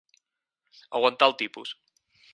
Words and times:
Aguantar 1.01 1.29
el 1.33 1.37
tipus. 1.43 1.77